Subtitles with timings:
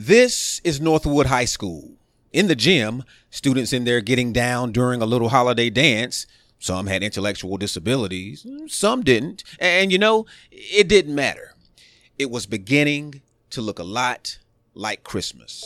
[0.00, 1.96] This is Northwood High School.
[2.32, 6.24] In the gym, students in there getting down during a little holiday dance.
[6.60, 9.42] Some had intellectual disabilities, some didn't.
[9.58, 11.56] And you know, it didn't matter.
[12.16, 14.38] It was beginning to look a lot
[14.72, 15.64] like Christmas.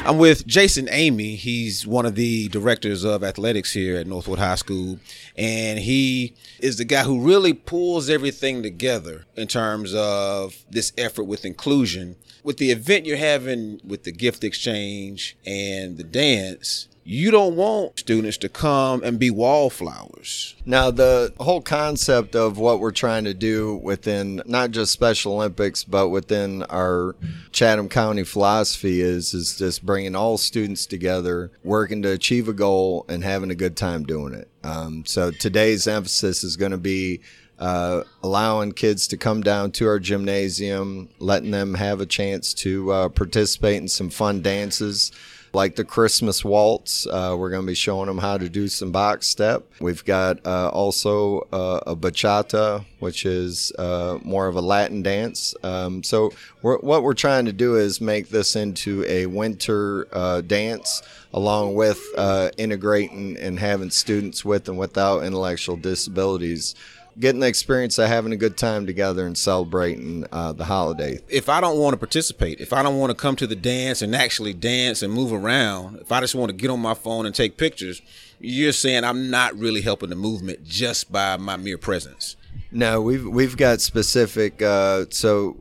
[0.06, 1.36] I'm with Jason Amy.
[1.36, 4.98] He's one of the directors of athletics here at Northwood High School.
[5.36, 11.24] And he is the guy who really pulls everything together in terms of this effort
[11.24, 12.16] with inclusion.
[12.42, 17.98] With the event you're having with the gift exchange and the dance, you don't want
[17.98, 20.54] students to come and be wallflowers.
[20.64, 25.82] Now, the whole concept of what we're trying to do within not just Special Olympics,
[25.82, 27.16] but within our
[27.50, 33.06] Chatham County philosophy is is just bringing all students together, working to achieve a goal,
[33.08, 34.48] and having a good time doing it.
[34.62, 37.22] Um, so today's emphasis is going to be
[37.58, 42.92] uh, allowing kids to come down to our gymnasium, letting them have a chance to
[42.92, 45.10] uh, participate in some fun dances
[45.52, 47.06] like the Christmas waltz.
[47.06, 49.64] Uh, we're going to be showing them how to do some box step.
[49.80, 55.54] We've got uh, also uh, a bachata, which is uh, more of a Latin dance.
[55.62, 60.40] Um, so we're, what we're trying to do is make this into a winter uh,
[60.42, 61.02] dance,
[61.32, 66.74] along with uh, integrating and having students with and without intellectual disabilities
[67.18, 71.20] getting the experience of having a good time together and celebrating uh, the holiday.
[71.28, 74.02] If I don't want to participate, if I don't want to come to the dance
[74.02, 77.26] and actually dance and move around, if I just want to get on my phone
[77.26, 78.00] and take pictures,
[78.38, 82.36] you're saying I'm not really helping the movement just by my mere presence.
[82.72, 84.62] No, we've we've got specific.
[84.62, 85.56] Uh, so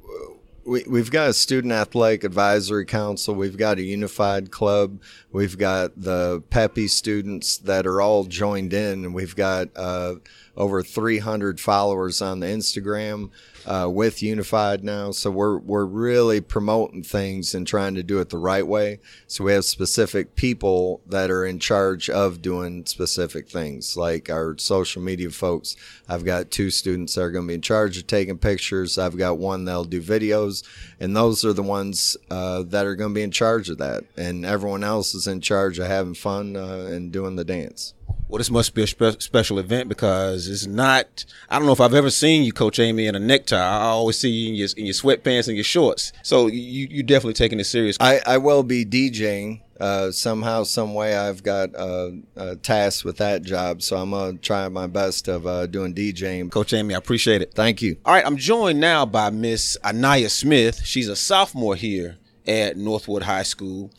[0.69, 3.34] we, we've got a student athletic advisory council.
[3.34, 5.02] We've got a unified club.
[5.31, 10.16] We've got the Peppy students that are all joined in, and we've got uh,
[10.59, 13.31] over 300 followers on the Instagram
[13.65, 15.11] uh, with Unified now.
[15.11, 18.99] So we're we're really promoting things and trying to do it the right way.
[19.27, 24.57] So we have specific people that are in charge of doing specific things, like our
[24.57, 25.77] social media folks.
[26.09, 28.97] I've got two students that are going to be in charge of taking pictures.
[28.97, 30.63] I've got one that'll do videos,
[31.00, 34.03] and those are the ones uh, that are going to be in charge of that.
[34.17, 37.94] And everyone else is in charge of having fun uh, and doing the dance
[38.29, 41.25] well, this must be a spe- special event because it's not.
[41.50, 43.57] I don't know if I've ever seen you, Coach Amy, in a necktie.
[43.57, 46.13] I always see you in your, in your sweatpants and your shorts.
[46.22, 47.97] So you you definitely taking it serious.
[48.00, 49.62] I, I will be DJing.
[49.79, 54.38] Uh, somehow, some way, I've got uh, uh, tasked with that job, so I'm gonna
[54.38, 56.51] try my best of uh, doing DJing.
[56.51, 57.53] Coach Amy, I appreciate it.
[57.53, 57.96] Thank you.
[58.06, 60.81] All right, I'm joined now by Miss Anaya Smith.
[60.84, 63.90] She's a sophomore here at Northwood High School.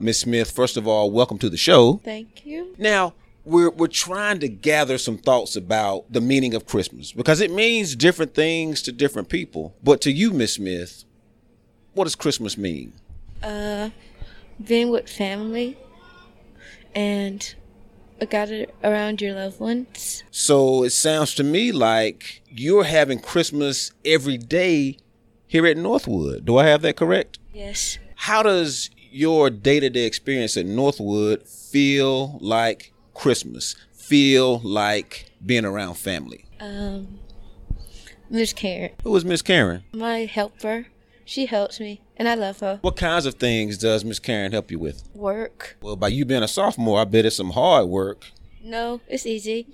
[0.00, 2.00] Miss Smith, first of all, welcome to the show.
[2.02, 2.74] Thank you.
[2.78, 3.12] Now,
[3.46, 7.94] we're we're trying to gather some thoughts about the meaning of Christmas because it means
[7.94, 9.74] different things to different people.
[9.82, 11.04] But to you, Miss Smith,
[11.94, 12.92] what does Christmas mean?
[13.42, 13.90] Uh,
[14.62, 15.78] being with family
[16.94, 17.54] and
[18.20, 20.24] a gather around your loved ones.
[20.30, 24.98] So it sounds to me like you're having Christmas every day
[25.46, 26.44] here at Northwood.
[26.44, 27.38] Do I have that correct?
[27.54, 27.98] Yes.
[28.16, 35.64] How does your day to day experience at Northwood feel like Christmas feel like being
[35.64, 36.44] around family?
[36.60, 37.18] Um,
[38.30, 38.92] Miss Karen.
[39.02, 39.84] Who is Miss Karen?
[39.92, 40.86] My helper.
[41.24, 42.78] She helps me, and I love her.
[42.82, 45.08] What kinds of things does Miss Karen help you with?
[45.12, 45.76] Work.
[45.82, 48.26] Well, by you being a sophomore, I bet it's some hard work.
[48.62, 49.66] No, it's easy.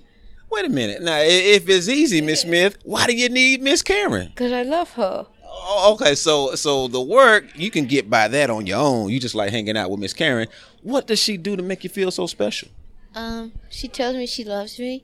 [0.49, 1.01] Wait a minute.
[1.03, 4.31] Now, if it's easy, Miss Smith, why do you need Miss Karen?
[4.35, 5.27] Cause I love her.
[5.45, 9.09] Oh, okay, so so the work you can get by that on your own.
[9.09, 10.47] You just like hanging out with Miss Karen.
[10.81, 12.69] What does she do to make you feel so special?
[13.15, 15.03] Um, she tells me she loves me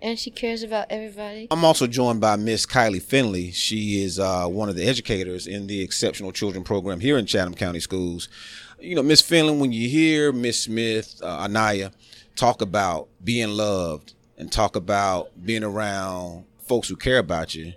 [0.00, 1.48] and she cares about everybody.
[1.50, 3.50] I'm also joined by Miss Kylie Finley.
[3.50, 7.54] She is uh, one of the educators in the Exceptional Children Program here in Chatham
[7.54, 8.28] County Schools.
[8.80, 11.90] You know, Miss Finley, when you hear Miss Smith, uh, Anaya,
[12.36, 17.72] talk about being loved and talk about being around folks who care about you,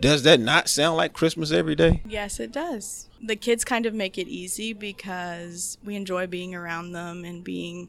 [0.00, 2.02] does that not sound like Christmas every day?
[2.06, 3.08] Yes, it does.
[3.22, 7.88] The kids kind of make it easy because we enjoy being around them and being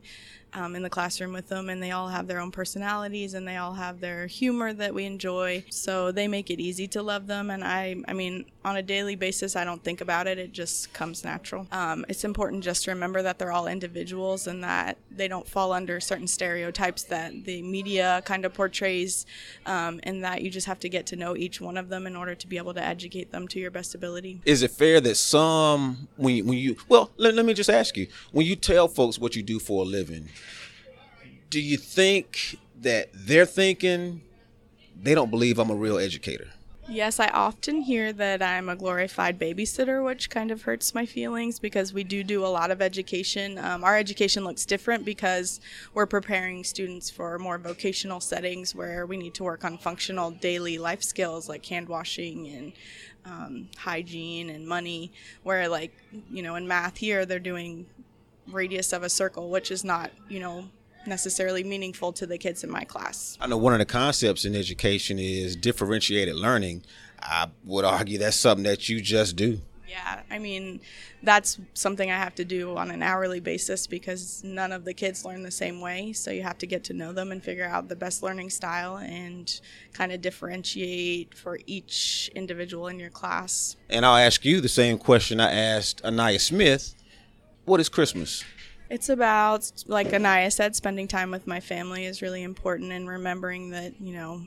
[0.53, 3.57] um, in the classroom with them, and they all have their own personalities and they
[3.57, 5.63] all have their humor that we enjoy.
[5.69, 7.49] So they make it easy to love them.
[7.49, 10.93] And I, I mean, on a daily basis, I don't think about it; it just
[10.93, 11.67] comes natural.
[11.71, 15.71] Um, it's important just to remember that they're all individuals and that they don't fall
[15.71, 19.25] under certain stereotypes that the media kind of portrays,
[19.65, 22.15] um, and that you just have to get to know each one of them in
[22.15, 24.41] order to be able to educate them to your best ability.
[24.45, 27.97] Is it fair that some, when you, when you well, let, let me just ask
[27.97, 30.29] you, when you tell folks what you do for a living,
[31.49, 34.21] do you think that they're thinking
[35.01, 36.47] they don't believe I'm a real educator?
[36.89, 41.59] Yes, I often hear that I'm a glorified babysitter, which kind of hurts my feelings
[41.59, 43.57] because we do do a lot of education.
[43.57, 45.59] Um, our education looks different because
[45.93, 50.77] we're preparing students for more vocational settings where we need to work on functional daily
[50.77, 52.71] life skills like hand washing and
[53.27, 55.11] um, hygiene and money.
[55.43, 55.93] Where, like,
[56.31, 57.85] you know, in math here, they're doing
[58.51, 60.69] radius of a circle, which is not, you know,
[61.05, 63.37] necessarily meaningful to the kids in my class.
[63.39, 66.83] I know one of the concepts in education is differentiated learning.
[67.21, 69.61] I would argue that's something that you just do.
[69.87, 70.81] Yeah, I mean,
[71.23, 75.23] that's something I have to do on an hourly basis because none of the kids
[75.23, 76.11] learn the same way.
[76.11, 78.97] So you have to get to know them and figure out the best learning style
[78.97, 79.59] and
[79.93, 83.77] kind of differentiate for each individual in your class.
[83.89, 86.93] And I'll ask you the same question I asked Anaya Smith
[87.63, 88.43] What is Christmas?
[88.89, 93.69] It's about, like Anaya said, spending time with my family is really important and remembering
[93.71, 94.43] that, you know,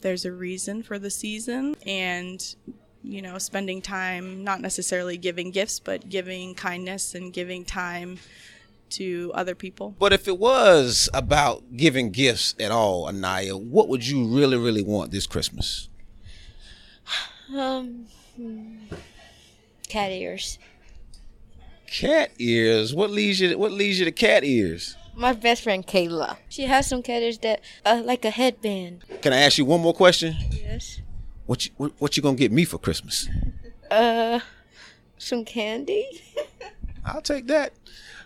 [0.00, 2.56] there's a reason for the season and,
[3.04, 8.18] you know, spending time, not necessarily giving gifts, but giving kindness and giving time
[8.90, 9.94] to other people.
[9.98, 14.82] But if it was about giving gifts at all, Anaya, what would you really, really
[14.82, 15.88] want this Christmas?
[17.54, 18.06] Um,
[19.88, 20.58] cat ears.
[21.86, 22.94] Cat ears.
[22.94, 23.50] What leads you?
[23.50, 24.96] To, What leads you to cat ears?
[25.14, 26.38] My best friend Kayla.
[26.48, 29.04] She has some cat ears that uh, like a headband.
[29.20, 30.34] Can I ask you one more question?
[30.50, 31.00] Yes.
[31.46, 33.28] What you what, what you gonna get me for Christmas?
[33.90, 34.40] Uh,
[35.18, 36.06] some candy.
[37.04, 37.72] I'll take that.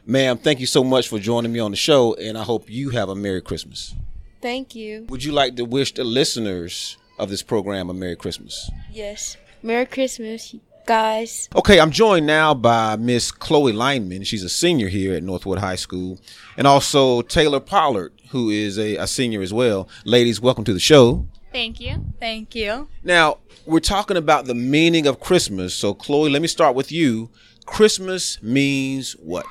[0.07, 2.91] Ma'am, thank you so much for joining me on the show, and I hope you
[2.91, 3.95] have a Merry Christmas.
[4.41, 5.05] Thank you.
[5.09, 8.71] Would you like to wish the listeners of this program a Merry Christmas?
[8.91, 9.37] Yes.
[9.63, 10.55] Merry Christmas,
[10.87, 11.49] guys.
[11.57, 14.23] Okay, I'm joined now by Miss Chloe Lineman.
[14.25, 16.21] She's a senior here at Northwood High School,
[16.57, 19.89] and also Taylor Pollard, who is a, a senior as well.
[20.05, 21.27] Ladies, welcome to the show.
[21.53, 22.05] Thank you.
[22.21, 22.89] Thank you.
[23.03, 25.75] Now, we're talking about the meaning of Christmas.
[25.75, 27.31] So, Chloe, let me start with you.
[27.67, 29.47] Christmas means what?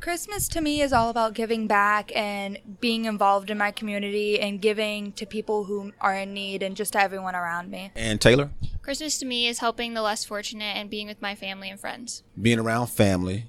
[0.00, 4.60] Christmas to me is all about giving back and being involved in my community and
[4.60, 7.92] giving to people who are in need and just to everyone around me.
[7.94, 8.50] And Taylor?
[8.82, 12.24] Christmas to me is helping the less fortunate and being with my family and friends.
[12.40, 13.46] Being around family,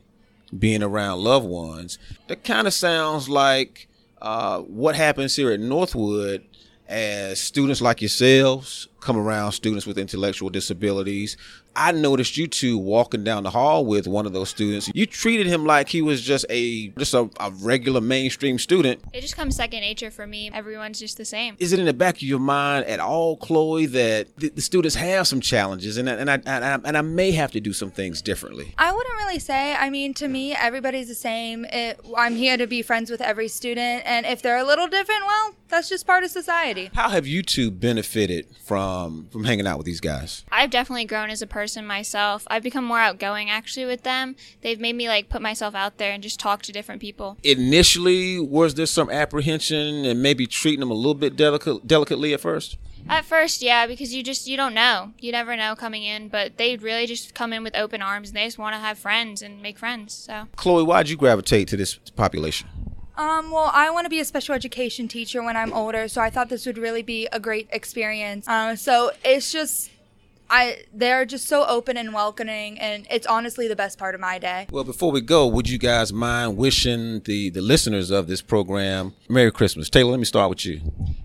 [0.57, 1.97] being around loved ones.
[2.27, 3.87] That kind of sounds like
[4.21, 6.45] uh, what happens here at Northwood
[6.87, 11.35] as students like yourselves come around students with intellectual disabilities.
[11.75, 14.91] I noticed you two walking down the hall with one of those students.
[14.93, 19.01] You treated him like he was just a just a, a regular mainstream student.
[19.11, 20.51] It just comes second nature for me.
[20.53, 21.55] Everyone's just the same.
[21.59, 24.95] Is it in the back of your mind at all, Chloe, that the, the students
[24.95, 27.73] have some challenges and I, and I, and I and I may have to do
[27.73, 28.73] some things differently?
[28.77, 29.73] I wouldn't really say.
[29.73, 31.65] I mean, to me, everybody's the same.
[31.65, 35.25] It, I'm here to be friends with every student, and if they're a little different,
[35.25, 36.91] well, that's just part of society.
[36.93, 40.45] How have you two benefited from from hanging out with these guys?
[40.51, 42.43] I've definitely grown as a person myself.
[42.47, 44.35] I've become more outgoing actually with them.
[44.61, 47.37] They've made me like put myself out there and just talk to different people.
[47.43, 52.41] Initially, was there some apprehension and maybe treating them a little bit delicate, delicately at
[52.41, 52.77] first?
[53.09, 55.13] At first, yeah, because you just you don't know.
[55.19, 58.37] You never know coming in, but they really just come in with open arms and
[58.37, 60.13] they just want to have friends and make friends.
[60.13, 62.69] So Chloe, why'd you gravitate to this population?
[63.15, 66.31] Um, well, I want to be a special education teacher when I'm older, so I
[66.31, 68.47] thought this would really be a great experience.
[68.47, 69.91] Uh, so it's just,
[70.49, 74.39] I they're just so open and welcoming, and it's honestly the best part of my
[74.39, 74.65] day.
[74.71, 79.13] Well, before we go, would you guys mind wishing the, the listeners of this program
[79.29, 79.91] Merry Christmas?
[79.91, 80.81] Taylor, let me start with you.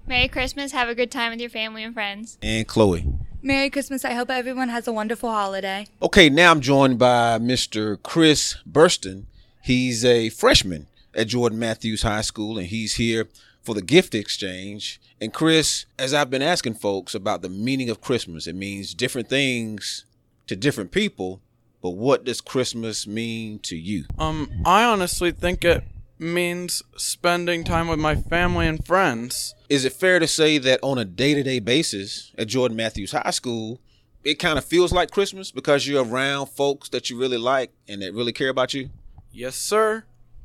[0.08, 0.72] Merry Christmas.
[0.72, 2.38] Have a good time with your family and friends.
[2.40, 3.06] And Chloe.
[3.42, 4.06] Merry Christmas.
[4.06, 5.86] I hope everyone has a wonderful holiday.
[6.00, 8.02] Okay, now I'm joined by Mr.
[8.02, 9.24] Chris Burston.
[9.62, 13.28] He's a freshman at Jordan Matthews High School, and he's here
[13.62, 14.98] for the gift exchange.
[15.20, 19.28] And Chris, as I've been asking folks about the meaning of Christmas, it means different
[19.28, 20.06] things
[20.46, 21.42] to different people.
[21.82, 24.06] But what does Christmas mean to you?
[24.18, 25.84] Um, I honestly think it
[26.20, 29.54] means spending time with my family and friends.
[29.68, 33.12] Is it fair to say that on a day to day basis at Jordan Matthews
[33.12, 33.80] High School,
[34.24, 38.02] it kind of feels like Christmas because you're around folks that you really like and
[38.02, 38.90] that really care about you?
[39.32, 40.04] Yes, sir.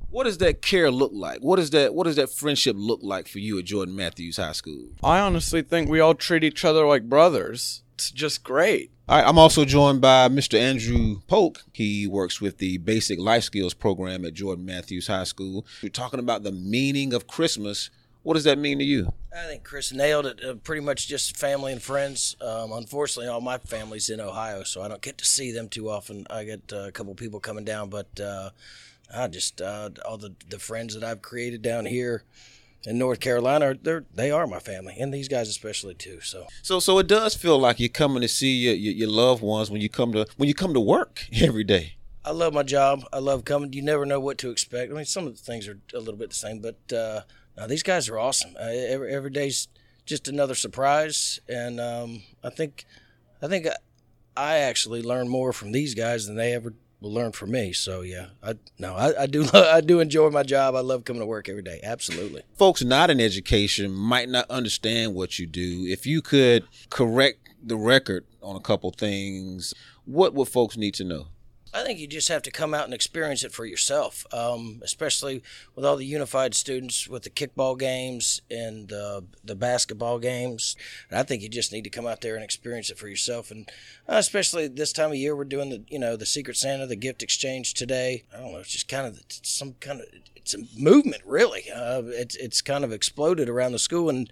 [0.10, 1.40] What does that care look like?
[1.40, 4.52] What does that what does that friendship look like for you at Jordan Matthews High
[4.52, 4.90] School?
[5.04, 7.82] I honestly think we all treat each other like brothers.
[7.96, 8.92] It's just great.
[9.10, 10.58] All right, I'm also joined by Mr.
[10.58, 11.66] Andrew Polk.
[11.74, 15.66] He works with the Basic Life Skills program at Jordan Matthews High School.
[15.82, 17.90] We're talking about the meaning of Christmas.
[18.22, 19.12] What does that mean to you?
[19.38, 20.42] I think Chris nailed it.
[20.42, 22.38] Uh, pretty much just family and friends.
[22.40, 25.90] Um, unfortunately, all my family's in Ohio, so I don't get to see them too
[25.90, 26.26] often.
[26.30, 28.52] I get uh, a couple people coming down, but uh,
[29.14, 32.24] I just uh, all the the friends that I've created down here
[32.86, 36.20] in North Carolina, they're they are my family, and these guys especially too.
[36.22, 39.42] So So so it does feel like you're coming to see your, your, your loved
[39.42, 41.96] ones when you come to when you come to work every day.
[42.26, 43.04] I love my job.
[43.12, 43.74] I love coming.
[43.74, 44.92] You never know what to expect.
[44.92, 47.22] I mean, some of the things are a little bit the same, but uh,
[47.58, 48.56] no, these guys are awesome.
[48.58, 49.68] Uh, every every day's
[50.06, 52.86] just another surprise, and um, I think
[53.42, 53.68] I think
[54.36, 56.74] I actually learn more from these guys than they ever
[57.04, 57.74] will learn from me.
[57.74, 60.74] So yeah, I no, I, I do I do enjoy my job.
[60.74, 61.80] I love coming to work every day.
[61.84, 62.42] Absolutely.
[62.58, 65.86] Folks not in education might not understand what you do.
[65.88, 69.74] If you could correct the record on a couple things,
[70.06, 71.28] what would folks need to know?
[71.74, 75.42] I think you just have to come out and experience it for yourself, um, especially
[75.76, 80.76] with all the unified students with the kickball games and uh, the basketball games.
[81.10, 83.50] And I think you just need to come out there and experience it for yourself.
[83.50, 83.68] And
[84.08, 86.96] uh, especially this time of year, we're doing the you know the Secret Santa, the
[86.96, 88.24] gift exchange today.
[88.34, 91.72] I don't know, it's just kind of some kind of it's a movement really.
[91.74, 94.30] Uh, it's it's kind of exploded around the school and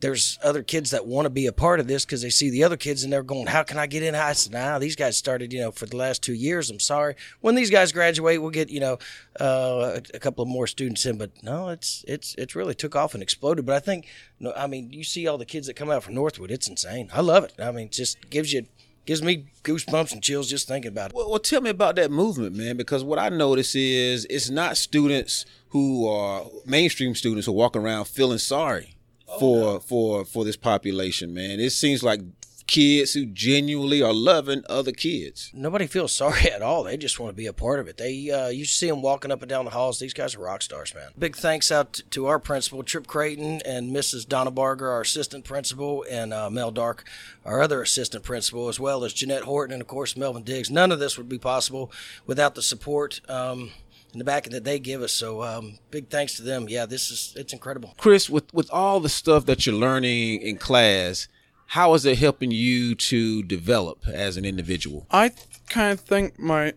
[0.00, 2.62] there's other kids that want to be a part of this because they see the
[2.62, 5.16] other kids and they're going, "How can I get in?" I said, "Nah, these guys
[5.16, 6.70] started, you know, for the last two years.
[6.70, 7.16] I'm sorry.
[7.40, 8.98] When these guys graduate, we'll get, you know,
[9.40, 11.18] uh, a couple of more students in.
[11.18, 13.66] But no, it's it's it's really took off and exploded.
[13.66, 14.06] But I think,
[14.38, 16.50] no, I mean, you see all the kids that come out from Northwood.
[16.50, 17.10] It's insane.
[17.12, 17.54] I love it.
[17.58, 18.66] I mean, it just gives you
[19.04, 21.16] gives me goosebumps and chills just thinking about it.
[21.16, 22.76] Well, well, tell me about that movement, man.
[22.76, 28.04] Because what I notice is it's not students who are mainstream students who walk around
[28.04, 28.94] feeling sorry
[29.38, 31.60] for for for this population, man.
[31.60, 32.20] It seems like
[32.68, 35.50] kids who genuinely are loving other kids.
[35.54, 36.84] Nobody feels sorry at all.
[36.84, 37.96] They just want to be a part of it.
[37.96, 39.98] They uh, you see them walking up and down the halls.
[39.98, 41.10] These guys are rock stars, man.
[41.18, 44.28] Big thanks out to our principal, Trip Creighton, and Mrs.
[44.28, 47.04] Donna Barger, our assistant principal, and uh, Mel Dark,
[47.44, 50.70] our other assistant principal, as well as Jeanette Horton and of course Melvin Diggs.
[50.70, 51.90] None of this would be possible
[52.26, 53.20] without the support.
[53.28, 53.70] Um,
[54.12, 55.12] in the back that they give us.
[55.12, 56.66] So um, big thanks to them.
[56.68, 57.94] Yeah, this is it's incredible.
[57.98, 61.28] Chris, with with all the stuff that you're learning in class,
[61.68, 65.06] how is it helping you to develop as an individual?
[65.10, 66.74] I th- kind of think my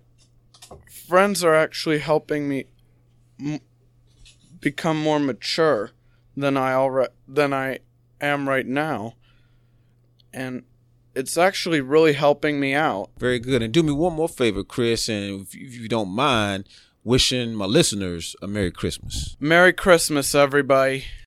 [1.08, 2.66] friends are actually helping me
[3.40, 3.60] m-
[4.60, 5.92] become more mature
[6.36, 7.80] than I already than I
[8.20, 9.16] am right now,
[10.34, 10.64] and
[11.16, 13.10] it's actually really helping me out.
[13.18, 13.62] Very good.
[13.62, 16.66] And do me one more favor, Chris, and if, if you don't mind,
[17.04, 19.36] wishing my listeners a Merry Christmas.
[19.40, 21.06] Merry Christmas, everybody.